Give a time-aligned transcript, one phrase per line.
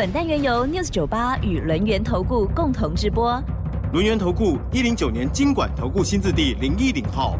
[0.00, 3.38] 本单元由 News 九八与轮源投顾共同直播。
[3.92, 7.36] 轮源投顾一零九年经管投顾新字第零一零号。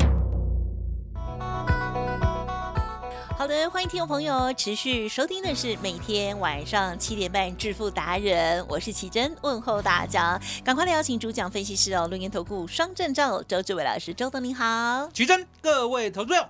[3.38, 15.08] 好的，欢迎听众朋友持续收听的是每天晚上七点半《致富达人》，我是奇珍，问候大家，赶快来邀请主讲分析师哦，轮源投顾双证照周志伟老师，周董您好。
[15.14, 16.46] 奇珍，各位投资者，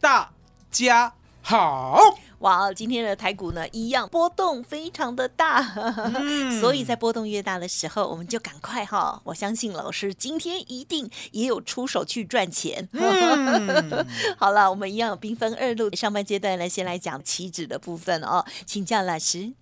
[0.00, 0.28] 大
[0.72, 2.00] 家好。
[2.40, 5.62] 哇，今天的台股呢，一样波动非常的大，
[6.20, 9.20] 嗯所以在波动越大的时候，我们就赶快哈。
[9.24, 12.86] 我相信老师今天一定也有出手去赚钱。
[12.92, 19.54] 嗯 好了，我们一样有兵分二路，上半阶段呢，先来讲期指的部分哦，请教老师。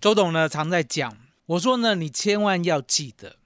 [0.00, 1.16] 周董呢常在讲，
[1.46, 3.36] 我说呢，你千万要记得，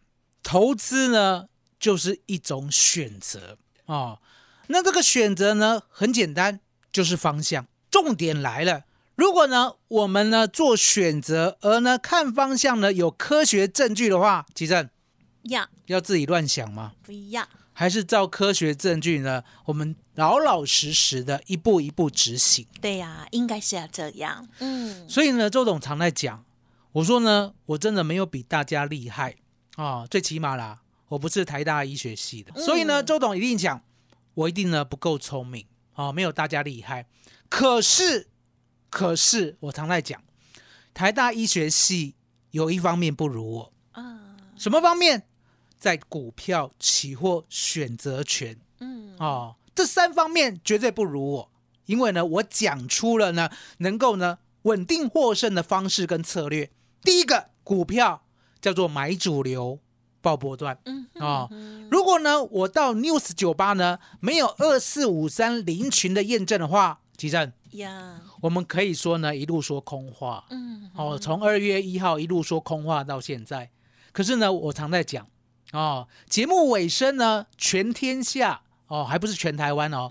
[0.42, 1.47] 投资呢
[1.81, 4.19] 就是一种选择哦。
[4.67, 6.61] 那这个选择呢很简单，
[6.92, 7.67] 就是方向。
[7.97, 14.91] 重点来了，如果呢我们呢做选择，而呢看方向呢有科学证据的话，奇正
[15.44, 16.92] 要，要自己乱想吗？
[17.02, 17.48] 不要。
[17.72, 19.42] 还是照科学证据呢？
[19.64, 22.67] 我们老老实实的一步一步执行。
[22.83, 24.47] 对呀、应该是要这样。
[24.58, 26.44] 嗯，所以呢，周董常在讲，
[26.92, 29.36] 我说呢，我真的没有比大家厉害
[29.77, 33.83] 啊、最起码啦，我不是台大医学系的，所以呢，周董一定讲，
[34.34, 37.06] 我一定呢不够聪明啊、没有大家厉害。
[37.48, 38.28] 可是，
[38.91, 40.22] 可是我常在讲，
[40.92, 42.14] 台大医学系
[42.50, 45.25] 有一方面不如我，啊，什么方面？
[45.78, 51.52] 在股票、期货、选择权嗯，哦，这三方面绝对不如我，
[51.85, 56.70] 因为呢，我讲出了呢，能够呢稳定获胜的方式跟策略。
[57.02, 58.24] 第一个股票
[58.61, 59.79] 叫做买主流
[60.23, 61.48] 爆波段嗯哦。
[61.90, 70.45] 如果呢我到 News 酒吧呢没有二四五三零群的验证的话，吉正，呀，我们可以说呢一路说空话。
[70.51, 73.71] 嗯，哦，从二月一号一路说空话到现在。
[74.13, 75.27] 可是呢，我常在讲
[75.73, 80.09] 哦，节目尾声呢，全天下哦，还不是全台湾哦，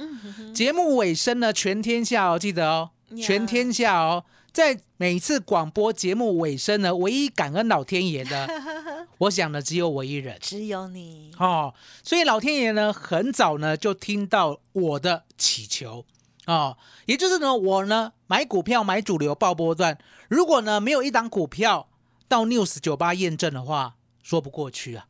[0.53, 2.89] 节目尾声呢，全天下哦，记得哦，
[3.21, 8.47] 全天下哦，在每次广播节目尾声呢，唯一感恩老天爷的，
[9.19, 10.37] 我想呢，只有我一人。
[10.41, 11.31] 只有你。
[11.37, 11.73] 哦，
[12.03, 16.05] 所以老天爷呢，很早呢就听到我的祈求
[16.47, 19.97] 哦，也就是呢，我呢买股票买主流爆波段，
[20.29, 21.87] 如果呢没有一档股票
[22.27, 25.07] 到 News 九八验证的话，说不过去啊。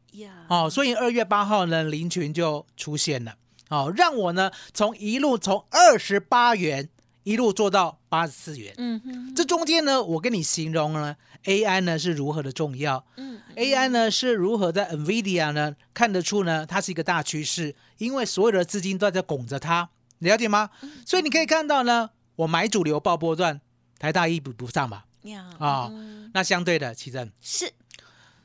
[0.48, 3.36] 哦，所以二月八号呢，林群就出现了，
[3.70, 6.88] 哦，让我呢从一路从二十八元
[7.24, 19.90] 一路做到八十四元，嗯哼，这中间呢，我跟你形容呢，AI 呢是如何的重要嗯，，AI 呢是如何在 NVIDIA 呢看得出呢它是一个大趋势，因为所有的资金都在拱着它，
[20.20, 20.70] 了解吗？
[21.06, 23.62] 所以你可以看到呢，我买主流爆波段，
[24.00, 26.32] 台大一比不上吧，呀，啊嗯。
[26.34, 27.32] 那相对的，奇正。
[27.40, 27.74] 是，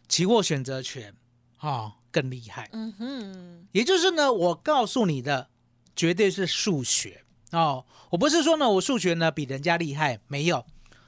[0.09, 1.15] 期货选择权，
[1.59, 2.69] 啊、更厉害。
[2.73, 5.49] 嗯哼，也就是呢，我告诉你的
[5.97, 7.25] 绝对是数学。
[7.51, 10.65] 哦，我不是说呢我数学呢比人家厉害，没有，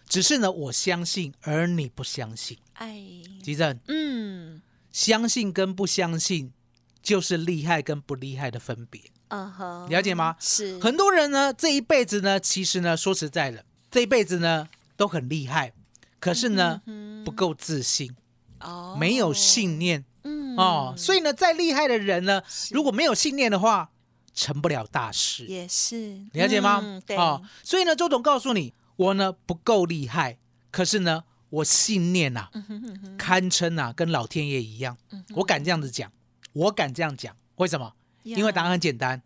[0.09, 2.59] 只是呢我相信，而你不相信。
[2.73, 3.01] 哎，
[3.45, 6.53] 奇正，嗯，相信跟不相信
[7.01, 9.01] 就是厉害跟不厉害的分别，
[9.33, 10.37] 嗯哼，了解吗？
[10.39, 15.73] 是，很多人呢这一辈子呢，其实呢说实在的，这一辈子呢都很厉害，
[16.21, 18.15] 可是呢嗯不够自信，
[18.61, 20.55] 哦，没有信念嗯。
[20.57, 23.91] 哦，所以呢再厉害的人呢，如果没有信念的话，
[24.35, 25.47] 成不了大事。
[25.47, 26.19] 也是。
[26.35, 26.81] 了解吗？
[26.83, 30.37] 嗯对，哦，所以呢，周总告诉你，我呢不够厉害，
[30.71, 33.17] 可是呢，我信念呐、嗯哼哼哼。
[33.17, 34.99] 堪称啊，跟老天爷一样。
[35.11, 36.13] 嗯我敢这样子讲，
[36.53, 37.95] 我敢这样讲，为什么？
[38.23, 39.21] 因为答案很简单，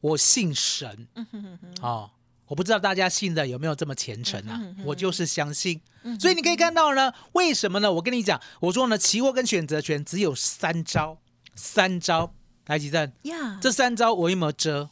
[0.00, 1.06] 我信神
[1.80, 2.10] 哦。
[2.46, 4.60] 我不知道大家信的有没有这么虔诚啊？
[4.84, 7.90] 我就是相信，嗯所以你可以看到呢，为什么呢？
[7.90, 11.18] 我跟你讲，我说呢，期货跟选择权只有三招，
[11.54, 12.34] 三招。
[12.66, 14.90] 来，吉正，呀，这三招我有没有遮？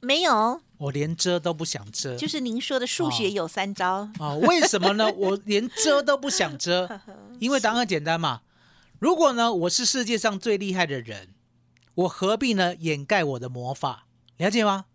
[0.00, 2.16] 没有，我连遮都不想遮。
[2.16, 5.12] 就是您说的数学哦有三招，啊、为什么呢？
[5.12, 7.00] 我连遮都不想遮，
[7.40, 8.42] 因为答案很简单嘛。
[9.00, 11.28] 如果呢，我是世界上最厉害的人，
[11.94, 14.06] 我何必呢掩盖我的魔法？
[14.38, 14.86] 了解吗？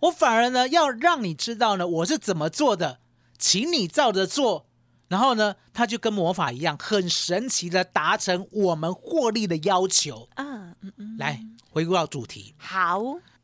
[0.00, 3.00] 我反而呢要让你知道呢我是怎么做的，
[3.38, 4.66] 请你照着做，
[5.08, 10.28] 然后呢，它就跟魔法一样，很神奇的达成我们获利的要求。
[10.36, 13.02] 嗯嗯嗯，来，回顾到主题，好，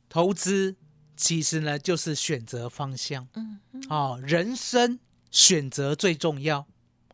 [0.08, 0.76] 投资
[1.16, 4.98] 其实呢就是选择方向嗯嗯哦，人生
[5.30, 6.66] 选择最重要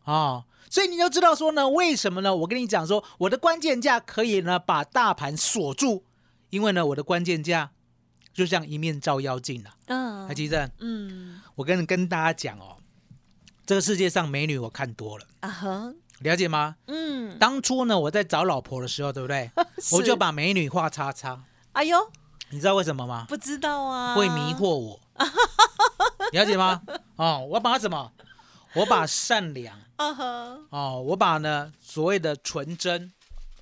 [0.03, 0.45] 哦。
[0.69, 2.35] 所以你就知道说呢，为什么呢？
[2.35, 6.03] 我跟你讲说，我的关键价可以呢把大盘锁住，
[6.51, 7.71] 因为呢我的关键价
[8.33, 9.73] 就像一面照妖镜啊。
[9.87, 12.77] 嗯台积电，嗯我跟跟大家讲哦，
[13.65, 16.75] 这个世界上美女我看多了，啊哈，了解吗？
[16.85, 19.49] 嗯，当初呢我在找老婆的时候，对不对？
[19.93, 21.41] 我就把美女画叉叉，
[21.71, 21.97] 哎呦，
[22.51, 23.25] 你知道为什么吗？
[23.27, 24.99] 不知道啊，会迷惑我，
[26.31, 26.83] 了解吗？
[27.15, 28.11] 哦，我把什么？
[28.75, 29.75] 我把善良
[30.69, 33.11] 哦，我把呢所谓的纯真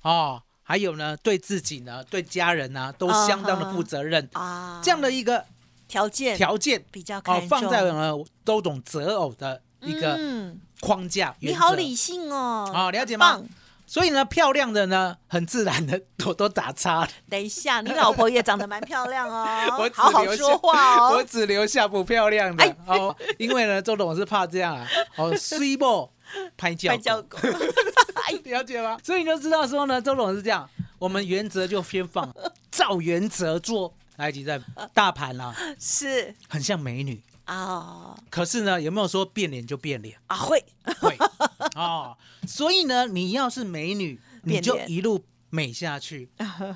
[0.02, 5.44] 哦，还有呢对自己呢、对家人呢、都相当的负责任，啊，这样的一个
[5.86, 8.14] 条件条件比较看哦，放在呢
[8.44, 10.60] 周总择偶的一个嗯。
[10.80, 11.34] 框架。
[11.40, 13.42] 你好理性哦，哦了解吗？
[13.84, 17.00] 所以呢，漂亮的呢，很自然的我都打叉。
[17.00, 17.08] 了。
[17.28, 19.44] 等一下，你老婆也长得蛮漂亮哦。
[19.76, 21.24] 我，只好好留下说话我哦。
[21.28, 22.76] 只留下不漂亮的、哎。
[22.86, 24.86] 哦，因为呢，周董是怕这样啊，
[25.16, 26.08] 哦，虽不
[26.56, 27.38] 拍脚快叫狗，
[28.44, 28.98] 了解吗？
[29.02, 32.34] 所以你就知道说呢，周董是这样，我们原则就先放，
[32.70, 33.94] 照原则做。
[34.16, 34.60] 来，几在
[34.92, 36.34] 大盘啊，是。
[36.48, 40.18] 很像美女，啊可是呢，有没有说变脸就变脸？
[40.26, 40.64] 啊会。
[41.00, 41.16] 会。
[41.76, 42.16] 哦，
[42.46, 46.28] 所以呢，你要是美女，你就一路美下去。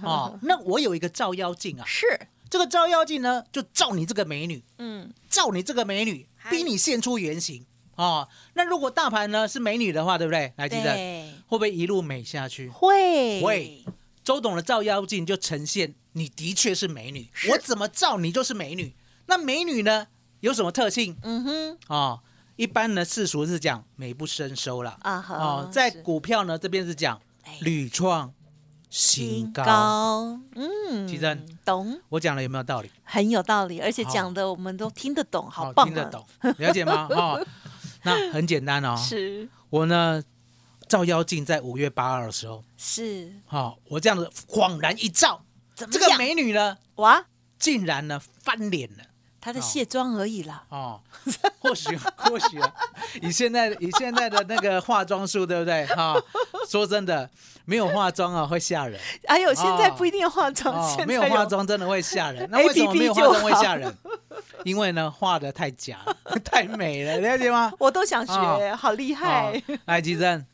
[0.02, 0.38] 哦。
[0.42, 2.06] 那我有一个照妖镜啊，是。
[2.48, 5.12] 这个照妖镜呢，就照你这个美女，嗯。
[5.28, 7.66] 照你这个美女，逼你现出原形
[8.02, 8.28] 哦。
[8.54, 10.52] 那如果大盘呢是美女的话，对不对？
[10.56, 12.68] 来，记得对会不会一路美下去？
[12.68, 13.84] 会会
[14.24, 18.94] 周董的照妖镜就呈现你的确是美女，我怎么照你就是美女。
[19.26, 20.08] 那美女呢
[20.40, 22.20] 有什么特性嗯哼哦？
[22.56, 24.98] 一般呢世俗是讲美不胜收了。
[25.02, 28.32] 啊哈哦，在股票呢这边是讲哎屡创
[28.90, 29.64] 新高。
[29.64, 32.90] 高嗯奇珍懂我讲的有没有道理？
[33.04, 36.26] 很有道理，而且好讲的我们都听得懂，好哦棒啊听得懂，
[36.58, 37.08] 了解吗？
[37.10, 37.46] 哦，
[38.02, 38.96] 那很简单哦。
[39.00, 40.22] 是我呢
[40.88, 45.42] 照妖镜在五月八号的时候，是哦，我这样子恍然一照，
[45.74, 47.24] 这个怎么样美女呢哇？
[47.58, 49.04] 竟然呢翻脸了。
[49.40, 51.00] 她在卸妆而已啦，哦，
[51.58, 52.72] 或许或许啊，
[53.20, 55.84] 以现在以现在的那个化妆术，对不对？
[55.86, 56.14] 哈、
[56.68, 57.28] 说真的，
[57.64, 62.48] 没有化妆啊会吓人哎呦现在哦不一定要化妆，哦现，在没有化妆真的会吓人。
[62.52, 63.92] 那为什么没有化妆会吓人？
[64.66, 67.72] 因为呢，画的太假了， 太美了，了解吗？
[67.78, 69.60] 我都想学，哦好厉害。
[69.66, 70.46] 哦，来，吉珍，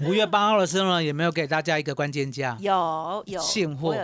[0.00, 2.56] 五月八号的时候呢，有没有给大家一个关键价？
[2.60, 3.94] 有有现货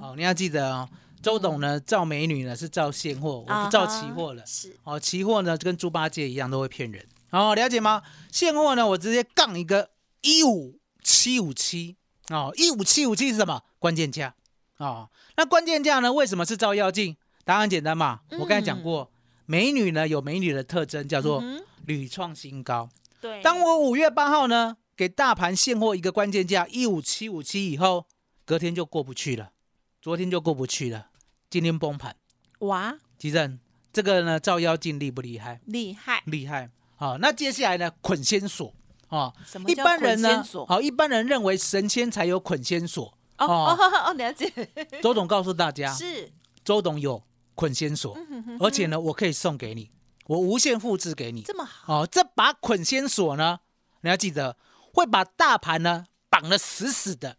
[0.00, 0.88] 哦，你要记得哦，
[1.22, 4.42] 周董呢照美女呢是照现货，我啊不照期货了。
[4.46, 7.04] 是哦，期货呢就跟猪八戒一样都会骗人。
[7.30, 8.02] 哦，了解吗？
[8.30, 9.90] 现货呢，我直接杠一个
[10.20, 11.96] 一五七五七。
[12.30, 13.62] 哦，一五七五七是什么？
[13.78, 14.34] 关键价。
[14.78, 16.12] 哦，那关键价呢？
[16.12, 17.16] 为什么是照妖镜？
[17.44, 19.10] 答案简单嘛，我刚才讲过，
[19.46, 21.42] 美女呢有美女的特征，叫做
[21.86, 22.88] 屡创新高。
[23.20, 28.06] 对，当我五月八号呢给大盘现货一个关键价一五七五七以后，
[28.44, 29.50] 隔天就过不去了，
[30.00, 31.08] 昨天就过不去了，
[31.50, 32.16] 今天崩盘。
[32.60, 33.58] 哇吉正，
[33.92, 35.60] 这个呢照妖镜厉不厉害？
[35.66, 36.70] 厉害，厉害。
[36.94, 38.72] 好、那接下来呢捆仙锁
[39.08, 43.04] 哦，一什么叫般人呢好、一般人认为神仙才有捆仙索。
[43.38, 44.48] 哦哦哦哦，了解，
[45.02, 46.30] 周董告诉大家，是，
[46.64, 47.20] 周董有
[47.54, 48.16] 捆仙锁，
[48.60, 49.90] 而且呢，我可以送给你，
[50.26, 51.42] 我无限复制给你。
[51.42, 53.60] 这么好，哦，这把捆仙索呢，
[54.02, 54.56] 你要记得
[54.92, 57.36] 会把大盘呢绑得死死的。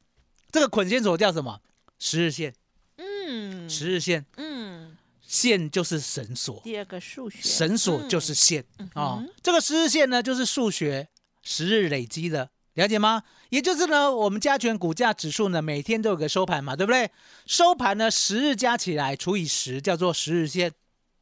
[0.52, 1.62] 这个捆仙索叫什么？
[1.98, 2.54] 十日线，
[2.98, 3.70] 嗯。
[3.70, 8.66] 十日线，嗯，线就是绳索，第二个数学，绳索就嗯是线。
[8.94, 9.24] 哦。
[9.42, 11.10] 这个十日线呢，就是数学
[11.42, 13.24] 十日累积的，了解吗？
[13.50, 17.12] 也就是呢，我们加权股价指数呢，每天都有个收盘嘛，对不对？
[17.46, 20.74] 收盘呢，十日加起来除以十，叫做十日线，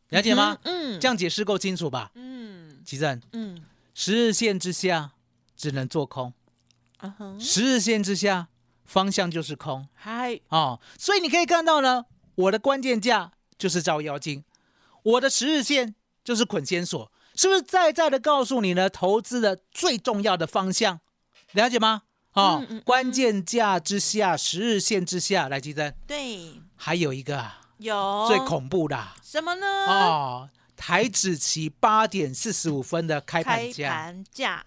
[0.10, 0.58] 了解吗？
[0.63, 2.12] 嗯，这样解释够清楚吧？
[2.15, 3.62] 嗯奇正，嗯
[3.93, 5.12] 十日线之下
[5.58, 6.34] 只能做空，
[7.01, 8.48] 嗯哼，十日线之下
[8.86, 10.79] 方向就是空嗨，哦。
[10.98, 12.05] 所以你可以看到呢，
[12.36, 14.46] 我的关键价就是照妖镜，
[15.03, 18.89] 我的十日线就是捆仙索，是不是在在的告诉你呢？
[18.89, 21.01] 投资的最重要的方向，
[21.53, 22.03] 了解吗？
[22.34, 29.65] 哦，嗯嗯嗯关键价之下，十日线之下，来记得对，还有一个啊有最恐怖的啊什么呢？
[29.88, 34.65] 哦，台指期八点四十五分的开开盘价，盘价，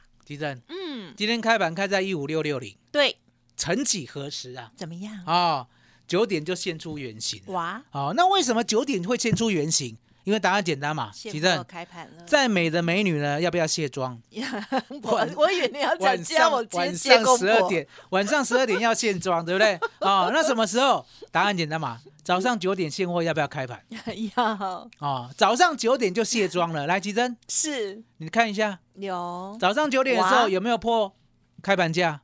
[0.69, 3.17] 嗯，今天开盘开在一五六六零，对，
[3.57, 4.71] 曾几何时啊？
[4.77, 5.25] 怎么样？
[5.27, 5.67] 哦，
[6.07, 7.43] 九点就现出原形。
[7.47, 9.97] 哇，哦，那为什么九点会现出原形？
[10.25, 11.11] 因为答案简单嘛。
[11.13, 14.21] 奇正，开盘了，再美的美女呢，要不要卸妆？
[15.03, 19.79] 我我以为你要讲晚上我晚上十二点，晚上十二点要卸妆，对不对？
[20.01, 21.05] 哦，那什么时候？
[21.31, 23.81] 答案简单嘛，早上九点现货要不要开盘？
[24.37, 26.87] 要哦，早上九点就卸妆了。
[26.87, 31.15] 来，奇珍，是你看一下，有，早上九点的时候有没有破
[31.63, 32.21] 开盘价？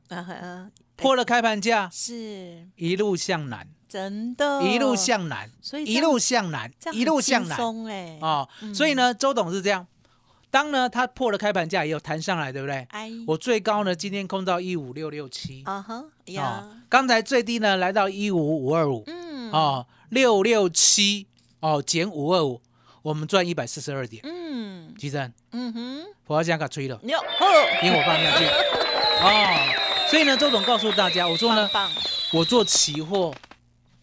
[0.95, 7.57] 破了开盘价，是一路向南，真的，一路向南，所以一路向南这，样一路向南。
[7.57, 9.85] 松哎，哦，所以呢，周董是这样，
[10.49, 12.87] 当呢他破了开盘价也有弹上来，对不对？
[12.91, 16.05] 哎，我最高呢今天空到一五六六七，啊哈
[16.87, 21.27] 刚才最低呢来到一五五二五，嗯，哦，六六七，
[21.59, 22.61] 哦减五二五，
[23.01, 24.21] 我们赚一百四十二点。
[24.23, 24.61] 嗯。
[24.97, 27.17] 吉珍，嗯哼，我要讲给吹了，哟，
[27.81, 28.45] 因为我放下去。
[29.23, 33.33] 哦，所以呢，周董告诉大家，我说呢，棒棒，我做期货，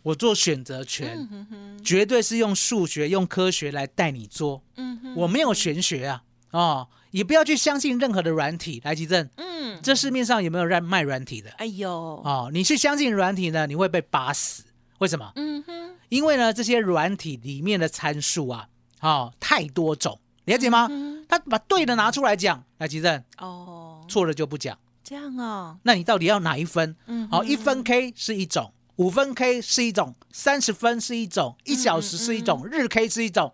[0.03, 8.81] 我做选择权，嗯哼哼，绝对是用数学、用科学来带你做，嗯哼，我没有玄学啊，哦，也不要去相信任何的软体。
[8.85, 11.51] 来，吉正，嗯，这市面上有没有让卖软体的？
[11.59, 14.65] 哎呦，哦，你去相信软体呢，你会被扒死。
[14.99, 15.33] 为什么？
[15.37, 18.69] 嗯哼，因为呢，这些软体里面的参数啊，
[19.01, 20.87] 哦，太多种，了解吗？
[20.91, 24.79] 嗯他把对的拿出来讲，来，吉正，哦，错了就不讲。
[25.05, 26.97] 这样啊，那你到底要哪一分？
[27.07, 33.53] 嗯好、一分 K 是一种，五分 K 是一种，三十分是一种，一小时是一种，日 K 是一种，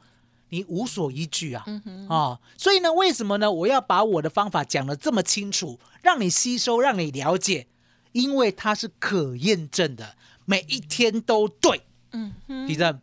[0.49, 1.63] 你无所依据啊。
[1.67, 3.53] 嗯哼，哦，所以呢，为什么呢？
[3.53, 7.67] 我要把我的方法讲得这么清楚，让你吸收，让你了解，
[8.13, 11.83] 因为它是可验证的，每一天都对。
[12.13, 13.01] 嗯哼，地震，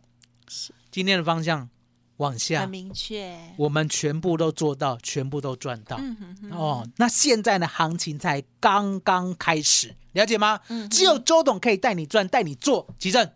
[0.90, 1.68] 今天的方向
[2.16, 5.96] 往下很，明确，我们全部都做到，全部都赚到。
[6.00, 10.60] 嗯哼哼，哦，那现在呢，行情才刚刚开始，了解吗？
[10.68, 12.86] 嗯只有周董可以带你赚，带你做。
[12.98, 13.30] 吉正，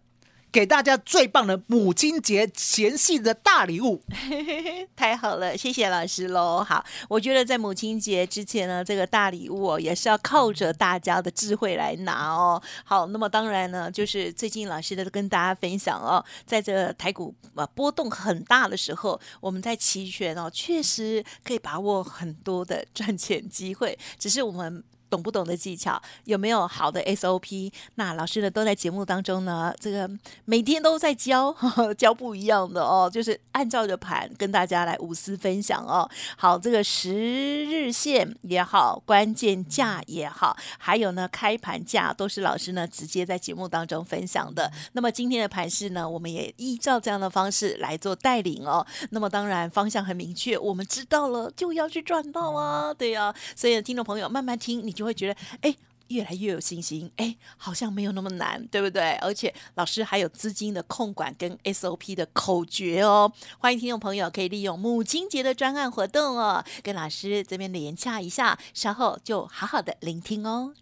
[0.52, 4.02] 给大家最棒的母亲节前夕的大礼物。
[4.96, 6.64] 太好了，谢谢老师喽。
[6.64, 12.62] 好，我觉得在母亲节之前呢，这个大礼物哦，也是要靠着大家的智慧来拿哦。
[12.84, 24.84] 好，那么当然呢，就是最近老师的跟大家分享哦，在这个台股啊波动很大的时候，我们在期权哦，确实可以把握很多的赚钱机会，只是我们。
[25.08, 27.72] 懂不懂的技巧，有没有好的 SOP？
[27.96, 30.10] 那老师呢都在节目当中呢，这个
[30.44, 36.08] 每天都在教，呵 呵教不一样的哦，就是按照着盘跟大家来无私分享哦。
[36.36, 44.70] 好，这个十日线也好，关键价也好，还有呢开盘价都是老师呢直接在节目当中分享的。
[44.92, 48.86] 那么今天的盘势呢，我们也依照这样的方式来做带领哦。
[49.10, 55.76] 那么当然方向很明确，我们知道了就要去赚到啊，对呀、所以听众朋友慢慢听，你就会觉得哎。
[56.10, 59.14] 越来越有信心，哎，好像没有那么难，对不对？
[59.14, 63.32] 而且老师还有资金的控管跟 SOP 的口诀哦。
[63.58, 70.72] 欢迎听众朋友可以利用母亲节的专案活动哦，跟老师这边连洽一下，稍后就好好的聆听哦。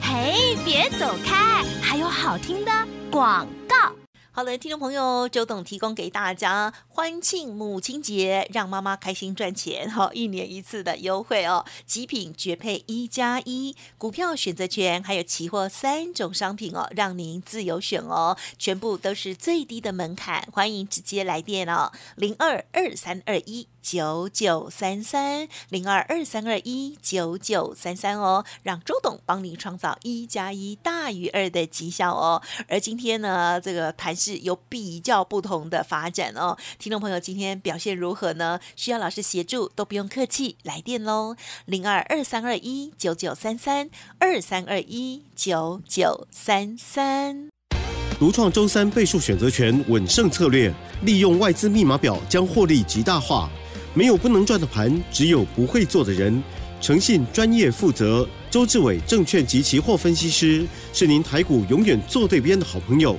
[0.00, 2.70] 嘿，别走开，还有好听的
[3.10, 3.99] 广告。
[4.32, 23.66] 好的，听众朋友，周董提供给大家欢庆母亲节，让妈妈开心赚钱， 哈、一年一次的优惠哦，极品绝配一加一，股票选择权还有期货三种商品哦，让您自由选哦，全部都是最低的门槛，欢迎直接来电哦，零二二三二一。
[23.82, 32.42] 九九三三零二二三二一九九三三哦，让周董帮你创造一加一大于二的绩效哦。
[32.68, 36.58] 而今天呢，这个台是有比较不同的发展哦。
[36.78, 38.60] 听众朋友今天表现如何呢？
[38.76, 47.48] 需要老师协助都不用客气，来电喽，零二二三二一九九三三二三二一九九三三。
[48.18, 50.70] 独创周三倍数选择权稳胜策略，
[51.06, 53.48] 利用外资密码表将获利极大化。
[53.94, 56.42] 没有不能赚的盘，只有不会做的人。
[56.82, 63.18] 诚信、专业、负责，周志伟证券及期货分析师是您台股永远做对边的好朋友。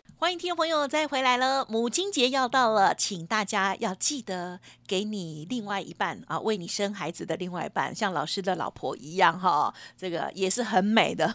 [0.31, 11.33] 迎听众朋友再回来了，母亲节要到了，请大家要记得给你另外一半啊，为你生孩子的另外一半，像老师的老婆一样哈，这个也是很美的，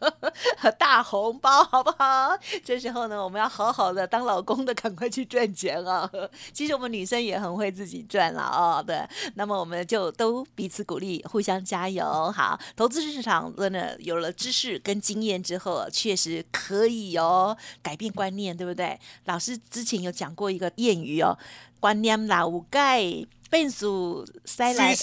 [0.78, 2.36] 大红包，好不好？
[2.62, 6.10] 这时候呢，我们要好好的当老公的，赶快去赚钱啊！
[6.52, 8.84] 其实我们女生也很会自己赚了哦。
[8.86, 9.00] 对，
[9.34, 12.30] 那么我们就都彼此鼓励，互相加油。
[12.32, 18.98] 好，投资市场真的有了知识跟经验之后，确实可以哦改变观念，对不对？
[19.24, 21.36] 老师之前有讲过一个谚语哦，
[21.80, 23.02] 观念老改，
[23.50, 24.94] 变数塞来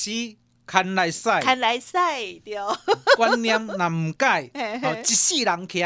[0.66, 2.78] 看来赛，看来赛对哦。
[3.18, 4.50] 观念若唔改，
[5.08, 5.82] 一世人骑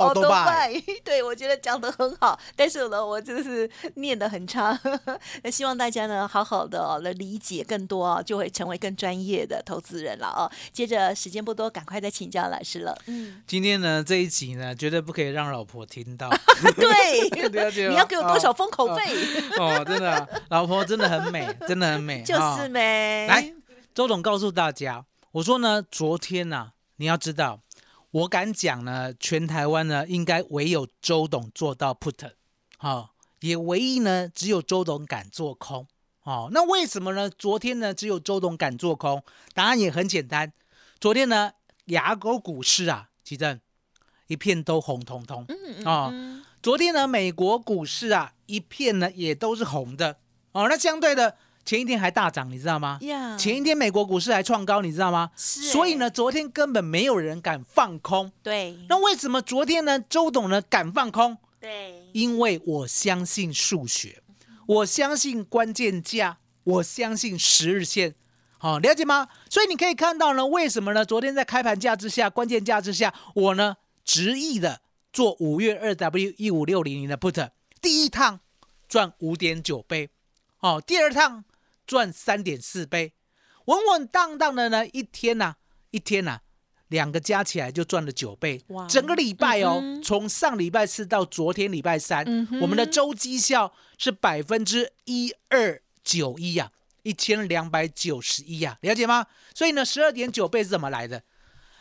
[0.00, 0.72] 哦奥多拜。
[1.04, 4.78] 对我觉得讲的很好，但是呢，我真的是念的很差。
[5.42, 10.50] 那希望大家呢，好好的哦，来理解更多哦，就会成为更专业的投资人了哦。
[10.72, 12.96] 接着时间不多，赶快再请教老师了。
[13.06, 16.30] 嗯，今天呢这一集呢，绝对不可以让老婆听到。
[16.76, 19.02] 对，了解你要给我多少封口费？
[19.58, 22.22] 哦，真的啊、老婆真的很美，真的很美。
[22.22, 23.52] 就是哦没来，
[23.94, 27.60] 周董告诉大家，我说呢，昨天呢、你要知道，
[28.12, 32.32] 我敢讲呢，全台湾呢，应该唯有周董做到 put，
[32.76, 35.86] 好、也唯一呢，只有周董敢做空。
[36.24, 37.30] 哦，那为什么呢？
[37.30, 39.22] 昨天呢，只有周董敢做空，
[39.54, 40.52] 答案也很简单。
[40.98, 41.52] 昨天呢，
[41.86, 43.60] 牙膏股市啊，奇正
[44.26, 45.44] 一片都红彤彤。
[45.48, 50.18] 嗯嗯哦嗯昨天呢，美国股市啊，一片呢也都是红的
[50.52, 50.68] 哦。
[50.68, 51.38] 那相对的，
[51.70, 52.98] 前一天还大涨，你知道吗？
[53.02, 55.30] 呀，前一天美国股市还创高，你知道吗？
[55.36, 58.32] 是所以呢，欸昨天根本没有人敢放空。
[58.42, 61.38] 对，那为什么昨天呢，周董呢敢放空？
[61.60, 64.20] 对，因为我相信数学，
[64.66, 68.16] 我相信关键价，我相信十日线。
[68.58, 69.28] 好、了解吗？
[69.48, 71.04] 所以你可以看到呢，为什么呢？
[71.04, 74.80] 昨天在开盘价之下，关键价之下，我呢执意的
[75.12, 77.50] 做五月二 W 一五六零零的 put，
[77.80, 78.40] 第一趟
[78.88, 80.10] 赚五点九倍，
[80.58, 81.44] 哦，第二趟
[81.90, 83.14] 赚三点四倍，
[83.64, 85.56] 稳稳当当的呢，一天呐、
[85.90, 86.38] 一天呐、
[86.86, 96.70] 两个加起来就赚了九倍哇，整个礼拜哦，嗯从上礼拜四到昨天礼拜三，嗯我们的周绩效是百分之一二九一呀，
[97.02, 99.26] 一千两百九十一呀，了解吗？
[99.52, 101.24] 所以呢，十二点九倍是怎么来的？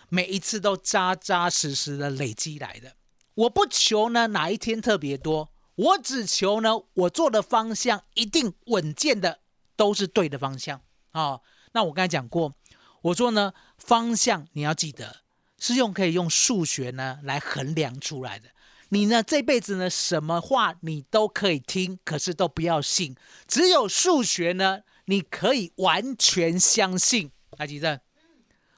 [0.09, 2.95] 每一次都扎扎实实的累积来的。
[3.35, 9.41] 我不求呢哪一天特别多，我只求呢我做的方向一定稳健的，
[9.79, 10.77] 都是对的方向
[11.11, 11.41] 啊、哦。
[11.71, 12.53] 那我刚才讲过，
[13.01, 15.21] 我说呢方向你要记得
[15.57, 18.49] 是用可以用数学呢来衡量出来的。
[18.89, 23.15] 你呢这辈子呢什么话你都可以听，可是都不要信。
[23.47, 27.31] 只有数学呢，你可以完全相信。
[27.57, 27.97] 来，吉正，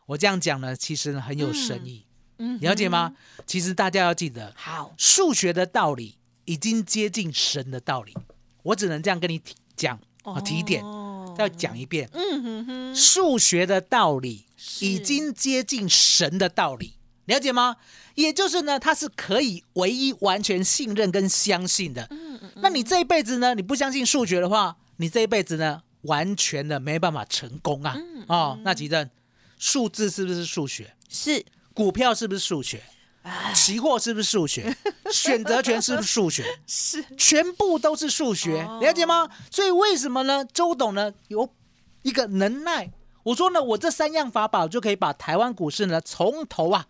[0.05, 2.05] 我这样讲呢，其实呢很有深意，
[2.37, 3.15] 嗯了解吗？
[3.47, 8.15] 其实大家要记得，好，数学的道理已经接近神的道理。
[8.61, 9.41] 我只能这样跟你
[9.75, 12.09] 讲啊，提点，哦再讲一遍。
[12.13, 14.45] 嗯哼哼，数学的道理
[14.79, 16.93] 已经接近神的道理，
[17.25, 17.77] 了解吗？
[18.15, 22.05] 也就是呢，它是可以唯一完全信任跟相信的。
[22.11, 27.95] 嗯嗯那你这一辈子呢，你不相信数学的话，你这一辈子呢，完全的没办法成功啊！
[27.97, 29.09] 嗯哦，那吉正，
[29.57, 30.93] 数字是不是数学？
[31.09, 32.83] 是股票是不是数学？
[33.23, 34.75] 啊期货是不是数学？
[35.11, 36.43] 选择权是不是数学？
[36.65, 39.29] 是，全部都是数学，哦了解吗？
[39.51, 40.43] 所以为什么呢？
[40.45, 41.47] 周董呢有
[42.01, 42.91] 一个能耐，
[43.23, 46.87] 我说呢，我这三样法宝就可以把台湾股市呢从头啊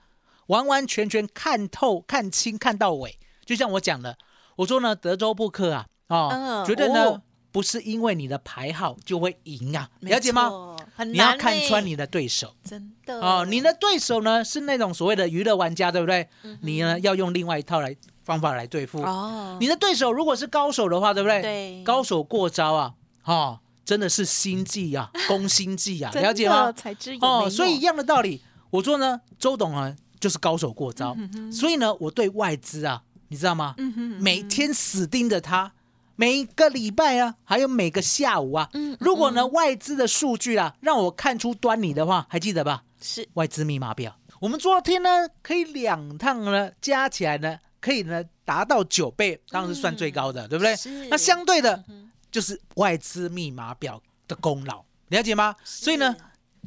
[0.48, 3.18] 完完全全看透、看清、看到尾。
[3.46, 4.18] 就像我讲的，
[4.56, 10.76] 我说呢，德州扑克啊，哦，嗯绝对呢、哦不是因为你的牌号就会赢啊，了解吗？
[11.06, 12.54] 你要看穿你的对手。
[12.64, 16.28] 真的哦，你的对手呢是那种所谓的娱乐玩家，对不对？
[16.62, 19.02] 你呢要用另外一套来方法来对付。
[19.02, 21.42] 嗯哦，你的对手如果是高手的话，对不对？
[21.42, 22.94] 对高手过招啊，
[23.26, 26.72] 哦，真的是心计啊， 攻心计啊，了解吗？
[26.72, 33.74] 才知哦，所以一样的道理，我说呢，周董啊就是高手过招，嗯所以呢，我对外资啊，你知道吗？
[33.78, 35.74] 嗯哼每天死盯着他。
[36.16, 42.84] 每个礼拜啊，还有每个下午啊，嗯如果呢外资的数据啊让我看出端倪的话，还记得吧？
[43.02, 44.16] 是外资密码表。
[44.40, 50.76] 我们昨天呢，可以两趟呢加起来呢，可以呢达到九倍，当然是算最高的，对不对？
[50.76, 51.84] 是那相对的，
[52.32, 55.56] 就是外资密码表的功劳，了解吗？
[55.64, 56.16] 所以呢，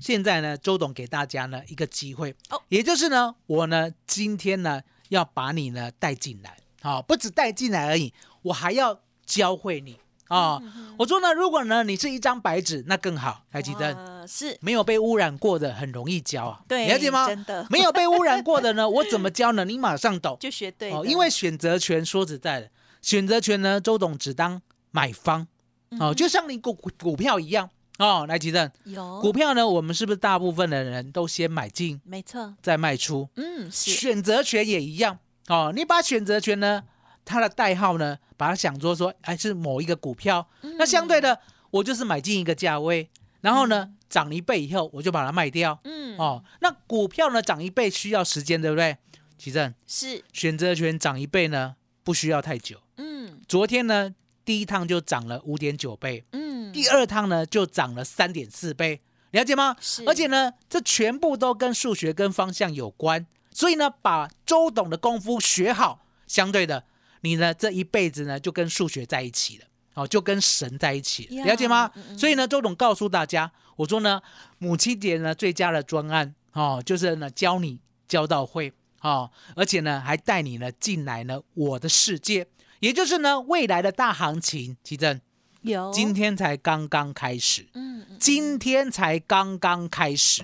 [0.00, 9.98] 现在呢，周董给大家呢一个机会，哦也就是呢，我呢今天呢要把你呢带进来，好、不止带进来而已，我还要教会你。
[10.28, 10.60] 啊、
[10.96, 13.94] 我说呢，如果呢你是一张白纸，那更好，台积电。
[13.94, 14.56] 哇是。
[14.60, 17.26] 没有被污染过的很容易教啊，对了解吗？
[17.28, 17.66] 真的。
[17.68, 19.64] 没有被污染过的呢，我怎么教呢？
[19.64, 22.70] 你马上懂就学对哦，因为选择权说实在的，
[23.02, 24.60] 选择权呢，周董只当
[24.90, 25.46] 买方。
[25.90, 26.00] 嗯。
[26.00, 27.68] 哦，就像你股股票一样。
[27.98, 29.20] 哦，来，吉正，有。
[29.20, 33.28] 股票呢，我们是不是大部分的人都先买进没错，再卖出？
[33.36, 33.92] 嗯，是。
[33.92, 35.18] 选择权也一样。
[35.48, 36.82] 哦，你把选择权呢，
[37.24, 43.10] 它的代号呢，把它想作说，哎，是某一个股票，那相对的，我就是买进一个价位，
[43.40, 45.80] 然后呢，涨一倍以后，我就把它卖掉。
[45.84, 48.96] 嗯，哦，那股票呢涨一倍需要时间，对不对？
[49.36, 50.22] 奇正，是。
[50.32, 52.80] 选择权涨一倍呢，不需要太久。
[52.96, 53.40] 嗯。
[53.48, 59.00] 昨天呢，第一趟就涨了五点九倍，嗯，第二趟呢就涨了三点四倍，
[59.32, 59.76] 了解吗？
[59.80, 60.04] 是。
[60.06, 66.84] 而且呢，这全部都跟数学跟方向有关，所以呢，把周董的功夫学好，相对的，
[67.24, 74.20] 你呢这一辈子呢就跟数学在一起了，哦，就跟神在一起了，解吗所以呢，周董告诉大家，我说呢，
[74.58, 82.46] 母亲节呢最佳的专案哦，就是呢教你教到会哦，而且呢还带你呢进来呢我的世界，
[82.80, 85.18] 也就是呢未来的大行情，奇正。
[85.62, 90.42] 有今天才刚刚开始，嗯嗯今天才刚刚开始，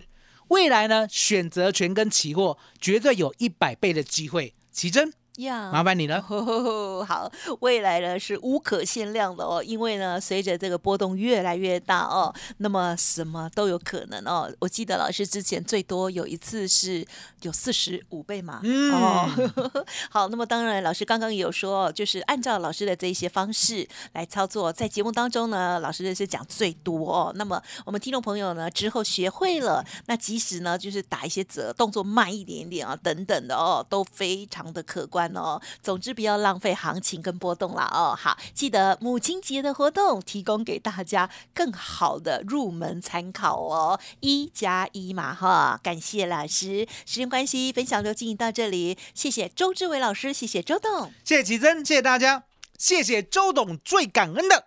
[0.49, 4.55] 未来呢，选择权跟期货绝对有一百倍的机会。
[4.73, 6.25] 奇珍，呀，麻烦你了。
[6.29, 14.53] 哦， 好，未来呢是无可限量的哦，因为呢，随着这个波动越来越大哦，那么什么都有可能哦。
[14.59, 17.07] 我记得老师之前最多有一次是
[17.43, 19.29] 有四十五倍嘛，嗯哦，
[20.11, 27.33] 好，那么当然老师刚刚也有说，就是按照老师的这一些方式来操作，在节目当中呢，老师是讲最多哦。
[27.37, 35.61] 那么我们听众朋友呢之后学会了，那即使呢就是打一些折，动作慢一点点啊，等等的哦，都非常的可观哦。
[35.83, 38.17] 总之不要浪费行情跟波动了哦。
[38.19, 45.79] 好，记得母亲节的活动提供给大家更好的入门参考哦，一加一嘛哈。
[45.83, 51.13] 感谢老师，时间关系，分享就进行到这里，谢谢周志伟老师，谢谢周董。
[51.25, 52.45] 谢谢奇珍，谢谢大家，
[52.79, 54.67] 谢谢周董，最感恩的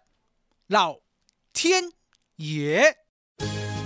[0.67, 0.97] 老
[1.53, 1.91] 天
[2.37, 2.97] 爷。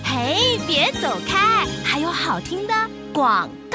[0.04, 2.74] 嘿，别走开，还有好听的
[3.14, 3.67] 广告。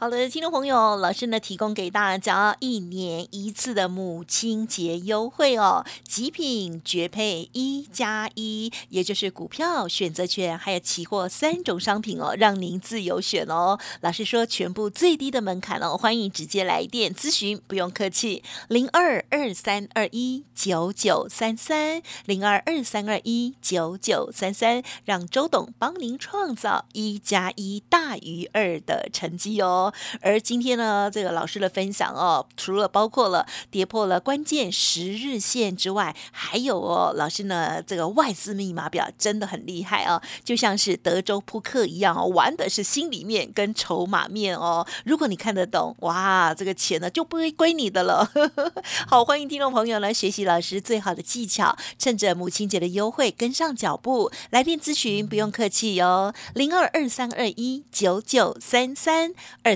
[0.00, 13.76] 好的，听众朋友，老师呢提供给大家一年一次的母亲节优惠哦，极品绝配一加一，也就是股票、选择权还有期货三种商品哦，让您自由选哦。
[14.00, 29.86] 老师说全部最低的门槛哦，欢迎直接来电咨询，不用客气，零二二三二一九九三三零二二三二一九九三三，让周董帮您创造一加一大于二的成绩哦。
[30.20, 44.86] 而今天呢，这个老师的分享哦，除了包括了跌破了关键十日线之外，还有哦，老师呢这个外资密码表真的很厉害哦，就像是德州扑克一样哦，玩的是心里面跟筹码面哦。
[45.04, 48.30] 如果你看得懂，哇，这个钱呢就不会归你的了。
[49.06, 59.74] 好，欢迎听众朋友来学习老师最好的技巧，趁着母亲节的优惠跟上脚步，来电咨询不用客气哟，零二二三二一九九三三二